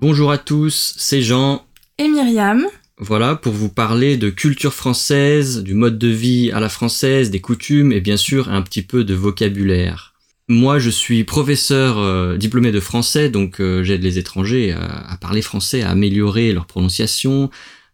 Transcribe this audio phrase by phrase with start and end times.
[0.00, 1.62] Bonjour à tous, c'est Jean.
[1.98, 2.66] Et Myriam.
[2.96, 7.42] Voilà, pour vous parler de culture française, du mode de vie à la française, des
[7.42, 10.14] coutumes et bien sûr un petit peu de vocabulaire.
[10.48, 15.42] Moi, je suis professeur euh, diplômé de français, donc euh, j'aide les étrangers à, parler
[15.42, 17.50] français, à améliorer leur prononciation,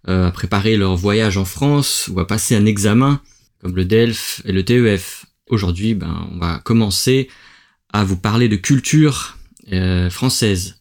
[0.07, 3.21] euh, à préparer leur voyage en France ou à passer un examen
[3.61, 5.27] comme le DELF et le TEF.
[5.49, 7.27] Aujourd'hui, ben, on va commencer
[7.93, 9.37] à vous parler de culture
[10.11, 10.77] française.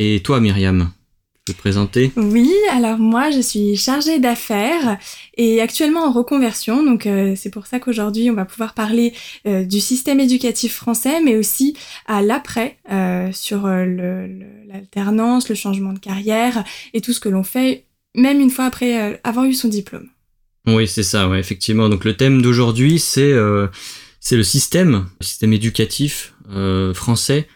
[0.00, 0.92] Et toi, Myriam,
[1.34, 4.96] tu peux te présenter Oui, alors moi, je suis chargée d'affaires
[5.36, 6.84] et actuellement en reconversion.
[6.84, 9.12] Donc, euh, c'est pour ça qu'aujourd'hui, on va pouvoir parler
[9.46, 11.76] euh, du système éducatif français, mais aussi
[12.06, 16.62] à l'après, euh, sur l'alternance, le, changement de carrière
[16.94, 20.06] et tout ce que l'on fait, même une fois après avoir eu son diplôme.
[20.68, 21.88] Oui, c'est ça, ouais, effectivement.
[21.88, 23.34] Donc, le thème d'aujourd'hui, c'est
[24.20, 26.34] c'est le système, le système éducatif
[26.94, 27.48] français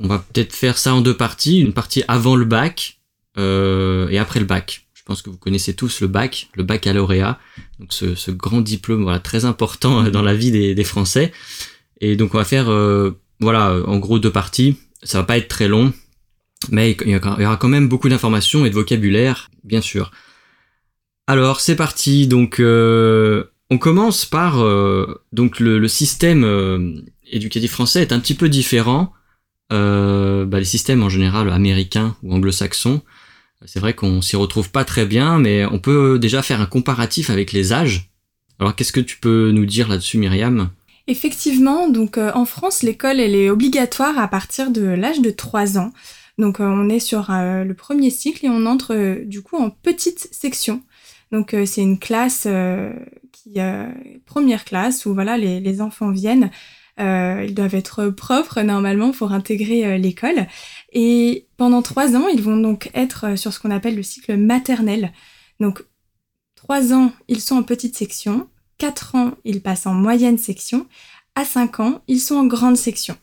[0.00, 2.98] on va peut-être faire ça en deux parties, une partie avant le bac
[3.38, 4.86] euh, et après le bac.
[4.94, 7.38] Je pense que vous connaissez tous le bac, le baccalauréat,
[7.78, 11.32] donc ce, grand diplôme voilà très important euh, dans la vie des, Français.
[12.00, 14.76] Et donc on va faire euh, voilà en gros deux parties.
[15.02, 15.92] Ça va pas être très long,
[16.70, 20.10] mais il y aura quand même beaucoup d'informations et de vocabulaire, bien sûr.
[21.26, 22.26] Alors c'est parti.
[22.26, 24.64] Donc on commence par
[25.32, 29.12] donc le système éducatif français est un petit peu différent
[29.72, 33.02] euh, bah, les systèmes en général américains ou anglo-saxons,
[33.66, 37.30] c'est vrai qu'on s'y retrouve pas très bien, mais on peut déjà faire un comparatif
[37.30, 38.10] avec les âges.
[38.58, 40.70] Alors qu'est-ce que tu peux nous dire là-dessus, Myriam?
[41.06, 45.78] Effectivement, donc euh, en France, l'école elle est obligatoire à partir de l'âge de 3
[45.78, 45.92] ans.
[46.38, 50.28] Donc euh, on est sur le premier cycle et on entre du coup en petite
[50.32, 50.82] section.
[51.32, 52.48] Donc c'est une classe
[53.30, 53.54] qui
[54.26, 56.50] première classe où voilà les enfants viennent
[57.00, 60.46] euh, ils doivent être propres normalement pour intégrer euh, l'école.
[60.92, 64.36] Et pendant trois ans, ils vont donc être euh, sur ce qu'on appelle le cycle
[64.36, 65.12] maternel.
[65.60, 65.82] Donc
[66.54, 68.48] trois ans, ils sont en petite section.
[68.78, 70.86] Quatre ans, ils passent en moyenne section.
[71.34, 73.16] À cinq ans, ils sont en grande section.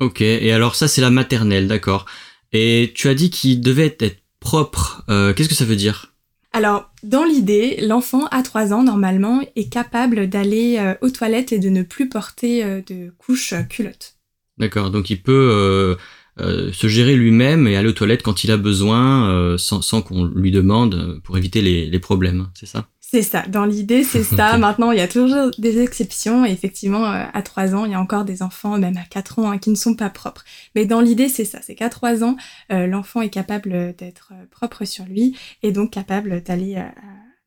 [0.00, 2.06] Ok, et alors ça c'est la maternelle, d'accord.
[2.52, 5.04] Et tu as dit qu'ils devaient être propres.
[5.06, 6.13] Qu'est-ce que ça veut dire?
[6.54, 11.58] Alors, dans l'idée, l'enfant à 3 ans, normalement, est capable d'aller euh, aux toilettes et
[11.58, 14.14] de ne plus porter euh, de couche euh, culotte.
[14.58, 15.96] D'accord, donc il peut
[16.38, 21.20] se gérer lui-même et aller aux toilettes quand il a besoin, sans, qu'on lui demande,
[21.24, 22.86] pour éviter les problèmes, c'est ça?
[23.14, 24.58] C'est ça, dans l'idée, c'est ça.
[24.58, 26.44] Maintenant, il y a toujours des exceptions.
[26.44, 29.38] Et effectivement, euh, à 3 ans, il y a encore des enfants, même à 4
[29.38, 30.44] ans, hein, qui ne sont pas propres.
[30.74, 31.60] Mais dans l'idée, c'est ça.
[31.64, 32.36] C'est qu'à 3 ans,
[32.72, 36.82] euh, l'enfant est capable d'être euh, propre sur lui et donc capable d'aller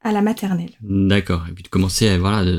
[0.03, 0.71] à, la maternelle.
[0.79, 1.43] D'accord.
[1.49, 2.49] Et puis de commencer voilà,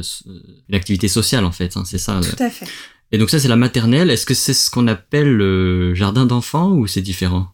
[0.68, 1.78] une activité sociale, en fait.
[1.78, 2.20] Hein, c'est ça.
[2.20, 2.66] Tout à fait.
[3.10, 4.10] Et donc ça, c'est la maternelle.
[4.10, 7.46] Est-ce que c'est ce qu'on appelle le jardin d'enfants ou c'est différent?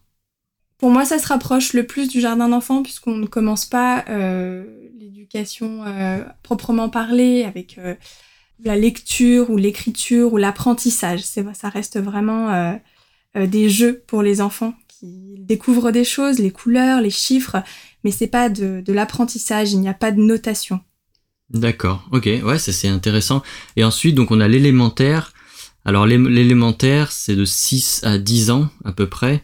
[0.78, 4.04] Pour moi, ça se rapproche le plus du jardin d'enfants puisqu'on ne commence pas
[5.24, 7.94] l'éducation euh, proprement parlée, avec euh,
[8.62, 11.22] la lecture ou l'écriture ou l'apprentissage.
[11.22, 17.00] Ça reste vraiment euh, des jeux pour les enfants qui découvrent des choses, les couleurs,
[17.00, 17.62] les chiffres,
[18.04, 20.80] mais c'est pas de, l'apprentissage, il n'y a pas de notation.
[21.50, 23.42] D'accord, ok, ouais, c'est intéressant.
[23.76, 25.32] Et ensuite, donc on a l'élémentaire.
[25.84, 29.42] Alors l'élémentaire, c'est de 6 à 10 ans à peu près.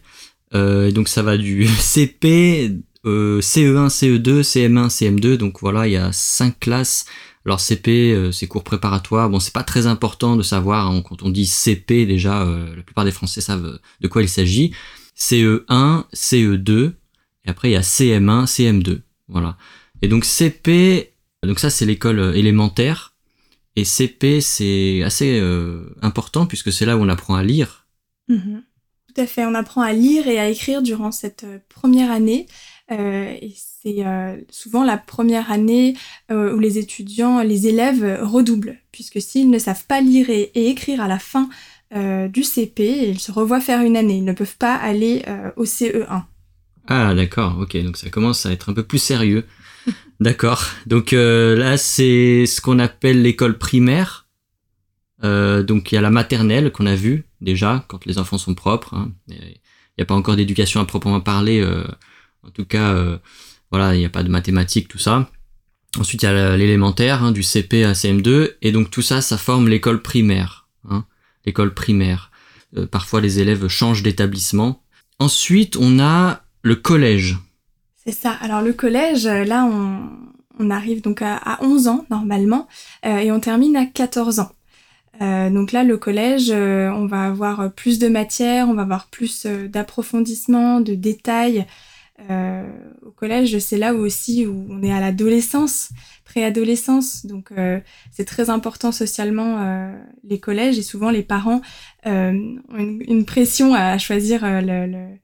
[0.53, 5.37] Donc ça va du CP, CE1, CE2, CM1, CM2.
[5.37, 7.05] Donc voilà, il y a cinq classes.
[7.45, 9.29] Alors CP, euh, c'est cours préparatoires.
[9.29, 12.43] Bon, c'est pas très important de savoir hein, quand on dit CP déjà.
[12.43, 14.73] Euh, la plupart des Français savent de quoi il s'agit.
[15.17, 16.93] CE1, CE2,
[17.45, 19.01] et après il y a CM1, CM2.
[19.27, 19.57] Voilà.
[20.01, 21.13] Et donc CP,
[21.43, 23.15] donc ça c'est l'école euh, élémentaire.
[23.75, 25.41] Et CP c'est assez
[26.01, 27.87] important puisque c'est là où on apprend à lire.
[28.29, 28.63] Mm-hmm.
[29.13, 32.47] Tout à fait, on apprend à lire et à écrire durant cette première année.
[32.91, 35.95] Euh, et c'est euh, souvent la première année
[36.29, 41.01] euh, où les étudiants, les élèves redoublent, puisque s'ils ne savent pas lire et, écrire
[41.01, 41.49] à la fin
[41.93, 44.19] du CP, ils se revoient faire une année.
[44.19, 45.23] Ils ne peuvent pas aller
[45.57, 46.23] au CE1.
[46.87, 49.43] Ah d'accord, ok, donc ça commence à être un peu plus sérieux.
[50.21, 54.29] d'accord, donc là c'est ce qu'on appelle l'école primaire.
[55.21, 58.93] donc il y a la maternelle qu'on a vue déjà quand les enfants sont propres.
[58.93, 59.11] Hein.
[59.27, 59.35] Il
[59.97, 61.61] n'y a pas encore d'éducation à proprement parler
[62.43, 63.17] en tout cas, euh,
[63.71, 65.29] voilà, il n'y a pas de mathématiques, tout ça.
[65.97, 69.37] Ensuite, il y a l'élémentaire, hein, du CP à CM2, et donc tout ça, ça
[69.37, 70.67] forme l'école primaire.
[70.89, 71.05] Hein,
[71.45, 72.31] l'école primaire.
[72.77, 74.83] Euh, parfois, les élèves changent d'établissement.
[75.19, 77.37] Ensuite, on a le collège.
[78.03, 78.31] C'est ça.
[78.31, 82.67] Alors le collège, là, on, arrive donc à, 11 ans normalement,
[83.05, 84.51] euh, et on termine à 14 ans.
[85.21, 90.81] Donc là, le collège, on va avoir plus de matière, on va avoir plus d'approfondissement,
[90.81, 91.65] de détails.
[92.19, 95.89] au collège, c'est là où aussi où on est à l'adolescence,
[96.25, 97.25] préadolescence.
[97.27, 97.51] Donc
[98.11, 101.61] c'est très important socialement les collèges et souvent les parents
[102.05, 105.19] ont une, pression à choisir le,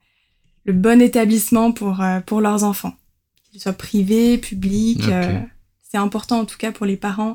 [0.64, 2.94] le, bon établissement pour, pour leurs enfants,
[3.50, 5.10] qu'ils soient privés, publics.
[5.90, 7.34] c'est important en tout cas pour les parents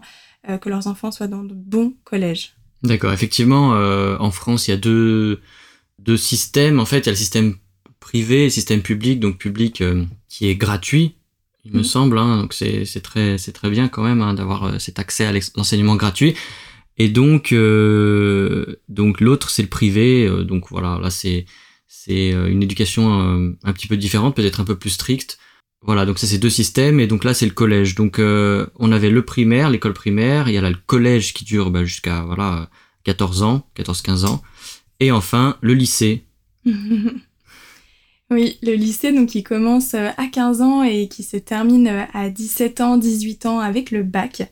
[0.49, 2.52] euh, que leurs enfants soient dans de bons collèges.
[2.83, 5.39] D'accord, effectivement, euh, en France, il y a deux,
[5.99, 6.79] deux systèmes.
[6.79, 7.55] En fait, il y a le système
[8.01, 11.15] privé et le système public, donc public euh, qui est gratuit,
[11.63, 12.17] il me semble.
[12.17, 16.35] Hein, donc c'est très, très bien quand même hein, d'avoir cet accès à l'enseignement gratuit.
[16.97, 17.53] Et donc,
[18.89, 20.29] donc l'autre, c'est le privé.
[20.43, 21.45] donc voilà, là, c'est
[22.09, 25.39] une éducation un petit peu différente, peut-être un peu plus stricte.
[25.85, 27.95] Voilà, donc ça c'est deux systèmes et donc là c'est le collège.
[27.95, 31.43] Donc euh, on avait le primaire, l'école primaire, il y a là le collège qui
[31.43, 32.69] dure bah, jusqu'à voilà
[33.03, 34.41] 14 ans, 14-15 ans,
[35.01, 36.25] et enfin le lycée.
[36.65, 42.03] oui, le lycée donc qui commence euh, à 15 ans et qui se termine euh,
[42.13, 44.49] à 17 ans, 18 ans avec le bac.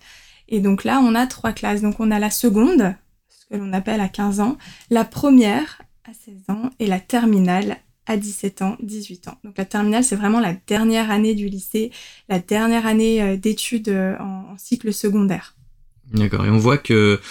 [0.49, 1.81] Et donc là on a trois classes.
[1.81, 2.93] Donc on a la seconde,
[3.29, 4.57] ce que l'on appelle à 15 ans,
[4.89, 9.37] la première à 16 ans et la terminale à 17 ans, 18 ans.
[9.43, 11.91] Donc la terminale, c'est vraiment la dernière année du lycée,
[12.29, 15.55] la dernière année euh, d'études euh, en, cycle secondaire.
[16.13, 17.21] D'accord, et on voit que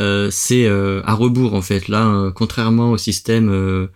[0.00, 1.86] euh, c'est à rebours en fait.
[1.86, 3.88] Là, contrairement au système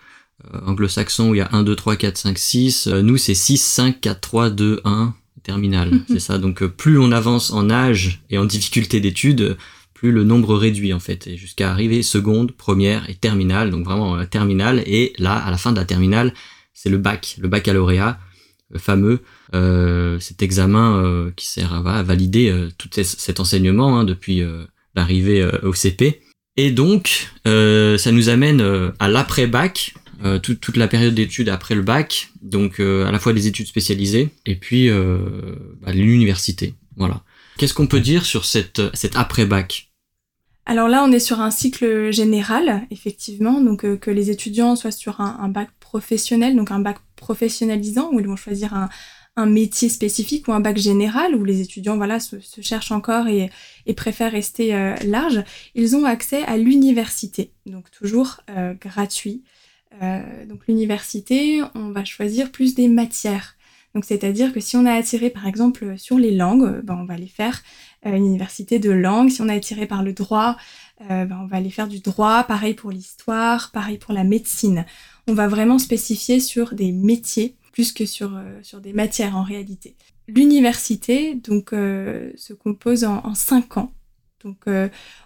[0.64, 4.00] anglo-saxon où il y a 1, 2, 3, 4, 5, 6, nous c'est 6, 5,
[4.00, 6.02] 4, 3, 2, 1, terminale.
[6.08, 9.56] c'est ça, donc plus on avance en âge et en difficulté d'études,
[9.98, 14.80] plus le nombre réduit en fait, jusqu'à arriver seconde, première et terminale, donc vraiment terminale,
[14.86, 16.32] et là, à la fin de la terminale,
[16.72, 18.20] c'est le bac, le baccalauréat,
[18.70, 19.22] le fameux,
[19.54, 24.40] euh, cet examen euh, qui sert à, valider euh, tout cet enseignement hein, depuis
[24.94, 26.20] l'arrivée au CP.
[26.56, 29.94] Et donc, ça nous amène à l'après-bac,
[30.42, 34.54] toute, la période d'études après le bac, donc à la fois des études spécialisées, et
[34.54, 36.74] puis bah, l'université.
[36.96, 37.22] Voilà.
[37.58, 39.87] Qu'est-ce qu'on peut dire sur cette, cet après-bac?
[40.68, 44.90] Alors là, on est sur un cycle général, effectivement, donc euh, que les étudiants soient
[44.90, 48.90] sur un, bac professionnel, donc un bac professionnalisant, où ils vont choisir un,
[49.46, 53.50] métier spécifique ou un bac général, où les étudiants voilà, se, cherchent encore et,
[53.96, 55.42] préfèrent rester euh, larges,
[55.74, 59.44] ils ont accès à l'université, donc toujours euh, gratuit.
[60.02, 63.56] donc l'université, on va choisir plus des matières.
[63.94, 67.16] Donc c'est-à-dire que si on a attiré par exemple sur les langues, ben, on va
[67.16, 67.62] les faire
[68.06, 69.30] euh, une université de langue.
[69.30, 70.56] Si on est attiré par le droit,
[71.02, 72.44] euh, ben, on va aller faire du droit.
[72.44, 74.84] Pareil pour l'histoire, pareil pour la médecine.
[75.26, 79.42] On va vraiment spécifier sur des métiers plus que sur, euh, sur des matières en
[79.42, 79.96] réalité.
[80.26, 83.92] L'université donc se compose en, en, cinq ans.
[84.44, 84.66] Donc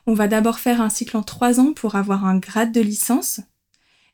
[0.07, 3.41] on va d'abord faire un cycle en trois ans pour avoir un grade de licence.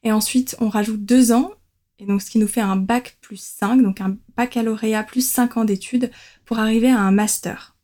[0.02, 1.52] Et ensuite on rajoute deux ans
[1.98, 5.56] et donc, ce qui nous fait un bac plus 5, donc un baccalauréat plus 5
[5.56, 6.10] ans d'études
[6.44, 7.76] pour arriver à un master.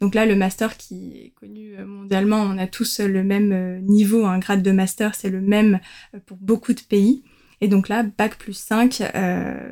[0.00, 3.78] Donc là, le master qui est connu euh, mondialement, on a tous le même euh,
[3.78, 5.80] niveau, un grade de master, c'est le même
[6.14, 7.22] euh, pour beaucoup de pays.
[7.60, 9.04] Et donc là, bac plus 5,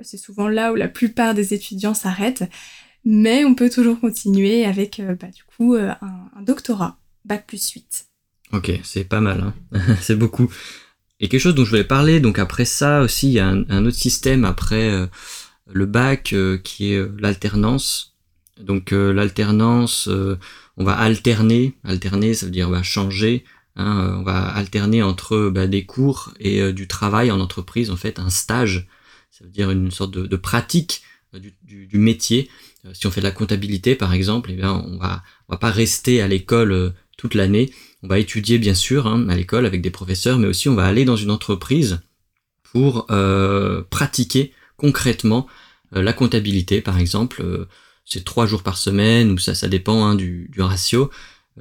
[0.03, 2.45] c'est souvent là où la plupart des étudiants s'arrêtent.
[3.05, 8.07] Mais on peut toujours continuer avec, bah, du coup, un, doctorat, bac plus 8.
[8.53, 9.41] Ok, c'est pas mal,
[9.73, 10.49] hein c'est beaucoup.
[11.21, 13.87] Et quelque chose dont je voulais parler, donc après ça aussi, il y a un,
[13.87, 14.91] autre système après
[15.67, 16.35] le bac
[16.65, 18.11] qui est l'alternance.
[18.63, 20.39] Donc euh, l'alternance, euh,
[20.77, 23.45] on va alterner, alterner ça veut dire bah, changer,
[23.77, 27.97] hein, euh, on va alterner entre bah, des cours et du travail en entreprise, en
[27.97, 28.87] fait un stage,
[29.31, 32.51] ça veut dire une sorte de, pratique du, métier.
[32.93, 35.71] si on fait de la comptabilité par exemple, eh bien, on va, on va pas
[35.71, 37.73] rester à l'école toute l'année,
[38.03, 40.87] on va étudier bien sûr hein, à l'école avec des professeurs, mais aussi on va
[40.87, 42.01] aller dans une entreprise
[42.63, 43.07] pour
[43.91, 45.47] pratiquer concrètement
[45.93, 46.81] la comptabilité.
[46.81, 47.67] Par exemple
[48.11, 51.11] c'est trois jours par semaine ou ça ça dépend hein, du, du, ratio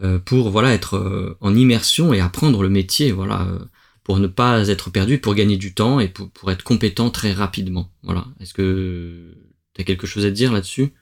[0.03, 3.60] euh, pour voilà être euh, en immersion et apprendre le métier voilà euh,
[4.03, 7.31] pour ne pas être perdu pour gagner du temps et pour, pour être compétent très
[7.31, 7.91] rapidement.
[8.01, 8.25] Voilà.
[8.39, 9.36] Est-ce que
[9.75, 10.93] tu as quelque chose à dire là-dessus?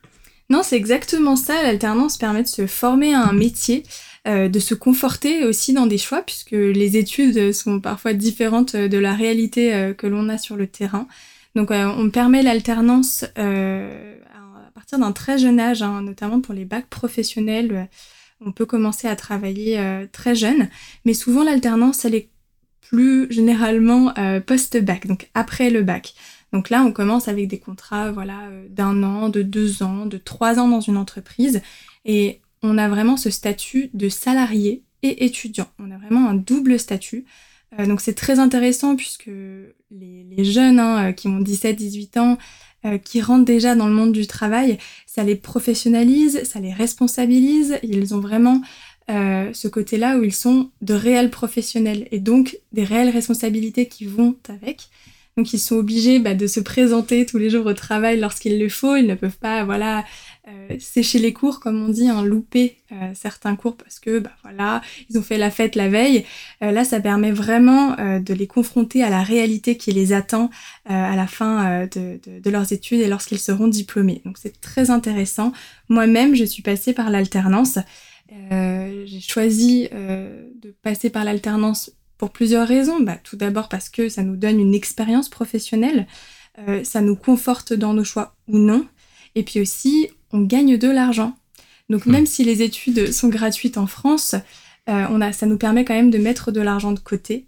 [0.50, 1.64] Non c'est exactement ça.
[1.64, 3.84] L'alternance permet de se former à un métier
[4.28, 9.14] de se conforter aussi dans des choix puisque les études sont parfois différentes de la
[9.14, 11.08] réalité que l'on a sur le terrain.
[11.56, 13.26] Donc on permet l'alternance
[14.78, 17.84] partir d'un très jeune âge, hein, notamment pour les bacs professionnels, euh,
[18.40, 20.70] on peut commencer à travailler euh, très jeune,
[21.04, 22.30] mais souvent l'alternance, elle est
[22.80, 26.14] plus généralement euh, post-bac, donc après le bac.
[26.54, 30.60] Donc là, on commence avec des contrats voilà, d'un an, de deux ans, de trois
[30.60, 31.62] ans dans une entreprise,
[32.06, 35.68] et on a vraiment ce statut de salarié et étudiant.
[35.80, 37.26] On a vraiment un double statut.
[37.78, 39.30] donc c'est très intéressant puisque
[39.92, 42.38] les, jeunes hein, qui ont 17-18 ans,
[43.04, 47.78] qui rentrent déjà dans le monde du travail, ça les professionnalise, ça les responsabilise.
[47.84, 48.62] Ils ont vraiment
[49.08, 54.36] ce côté-là où ils sont de réels professionnels et donc des réelles responsabilités qui vont
[54.50, 54.90] avec.
[55.38, 58.70] Donc ils sont obligés bah, de se présenter tous les jours au travail lorsqu'il le
[58.70, 58.96] faut.
[58.96, 60.04] Ils ne peuvent pas, voilà, euh,
[60.80, 64.82] sécher les cours, comme on dit, hein, louper euh, certains cours parce que, bah voilà,
[65.10, 66.26] ils ont fait la fête la veille.
[66.64, 70.50] Euh, là, ça permet vraiment de les confronter à la réalité qui les attend
[70.86, 74.22] à la fin de, leurs études et lorsqu'ils seront diplômés.
[74.26, 75.52] Donc c'est très intéressant.
[75.90, 77.80] Moi-même, je suis passée par l'alternance.
[78.50, 83.00] j'ai choisi de passer par l'alternance pour plusieurs raisons.
[83.00, 86.08] Bah, tout d'abord parce que ça nous donne une expérience professionnelle,
[86.68, 88.88] euh, ça nous conforte dans nos choix ou non,
[89.36, 91.38] et puis aussi on gagne de l'argent.
[91.90, 92.12] Donc hmm.
[92.12, 94.36] même si les études sont gratuites en France,
[94.90, 97.46] euh, on a, ça nous permet quand même de mettre de l'argent de côté,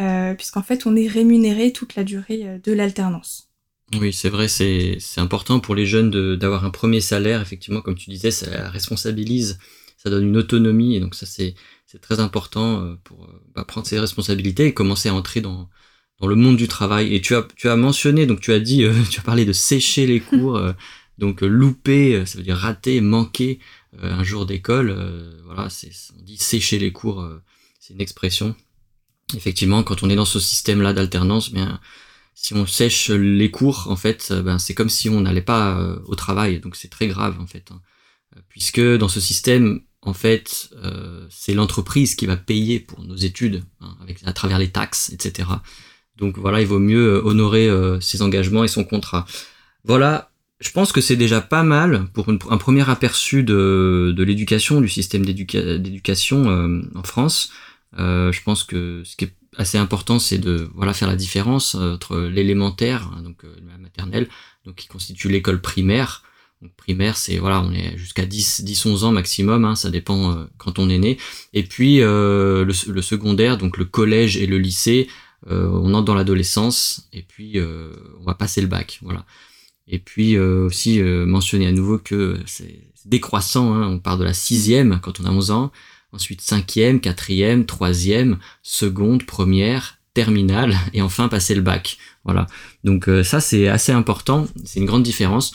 [0.00, 3.50] euh, puisqu'en fait on est rémunéré toute la durée de l'alternance.
[3.98, 8.08] Oui, c'est vrai, c'est important pour les jeunes d'avoir un premier salaire, effectivement, comme tu
[8.08, 9.58] disais, ça responsabilise,
[9.96, 11.54] ça donne une autonomie, et donc ça c'est
[12.00, 15.68] très important euh, pour euh, bah, prendre ses responsabilités et commencer à entrer dans,
[16.20, 17.12] dans le monde du travail.
[17.14, 19.52] Et tu as, tu as mentionné, donc tu as dit, euh, tu as parlé de
[19.52, 20.60] sécher les cours,
[21.20, 23.60] donc louper, ça veut dire rater, manquer
[24.02, 24.90] un jour d'école.
[25.44, 25.68] voilà,
[26.18, 27.28] on dit sécher les cours,
[27.78, 28.56] c'est une expression.
[29.36, 31.80] Effectivement, quand on est dans ce système-là d'alternance, bien,
[32.34, 36.16] si on sèche les cours, en fait, ben, c'est comme si on n'allait pas au
[36.16, 37.70] travail, donc c'est très grave, en fait.
[37.70, 37.80] Hein.
[38.48, 43.64] Puisque dans ce système, en fait, euh, c'est l'entreprise qui va payer pour nos études,
[43.80, 45.48] hein, avec, à travers les taxes, etc.
[46.16, 49.26] Donc voilà, il vaut mieux euh, honorer euh, ses engagements et son contrat.
[49.84, 50.29] Voilà,
[50.60, 55.24] je pense que c'est déjà pas mal pour un premier aperçu de, l'éducation, du système
[55.24, 57.50] d'éducation en France.
[57.96, 62.18] je pense que ce qui est assez important, c'est de voilà faire la différence entre
[62.18, 64.28] l'élémentaire, hein, donc la maternelle,
[64.64, 66.22] donc qui constitue l'école primaire,
[66.76, 70.44] primaire, c'est voilà, on est jusqu'à 10, 10, 11 ans maximum, hein, ça dépend euh,
[70.58, 71.18] quand on est né.
[71.52, 75.08] Et puis euh, le, secondaire, donc le collège et le lycée,
[75.50, 79.24] euh, on entre dans l'adolescence et puis on va passer le bac, voilà.
[79.90, 85.00] Et puis aussi mentionner à nouveau que c'est décroissant, hein, on part de la sixième
[85.02, 85.72] quand on a 11 ans,
[86.12, 91.98] ensuite cinquième, quatrième, troisième, seconde, première, terminale et enfin passer le bac.
[92.24, 92.46] Voilà.
[92.84, 95.52] Donc ça c'est assez important, c'est une grande différence.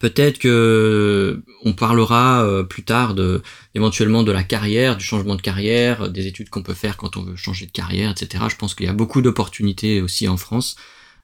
[0.00, 3.42] Peut-être que on parlera euh, plus tard de
[3.74, 7.22] éventuellement de la carrière, du changement de carrière, des études qu'on peut faire quand on
[7.22, 8.44] veut changer de carrière, etc.
[8.48, 10.76] Je pense qu'il y a beaucoup d'opportunités aussi en France.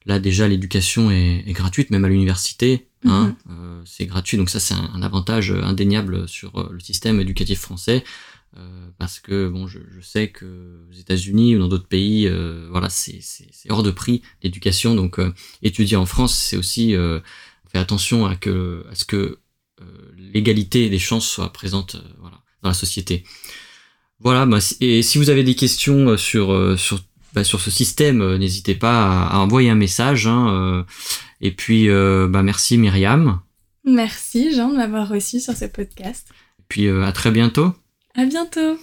[0.07, 3.57] Là déjà l'éducation est, gratuite, même à l'université, hein, mhm.
[3.57, 8.05] euh, c'est gratuit, donc ça c'est un, avantage indéniable sur euh, le système éducatif français.
[8.99, 10.47] parce que bon, je, sais que
[10.89, 12.31] aux États-Unis ou dans d'autres pays,
[12.71, 13.21] voilà, c'est
[13.69, 14.95] hors de prix l'éducation.
[14.95, 15.19] Donc,
[15.63, 16.95] étudier en France, c'est aussi
[17.79, 19.39] attention à, que, à ce que
[19.81, 19.85] euh,
[20.17, 23.25] l'égalité des chances soit présente euh, voilà, dans la société.
[24.21, 27.01] Voilà, bah, et si vous avez des questions euh, sur, sur,
[27.35, 30.27] bah, sur ce système, n'hésitez pas à, envoyer un message.
[30.27, 30.87] Hein,
[31.41, 33.41] et puis, bah, merci Myriam.
[33.85, 36.29] Merci Jean de m'avoir reçu sur ce podcast.
[36.31, 37.75] Et puis à très bientôt.
[38.15, 38.79] À bientôt.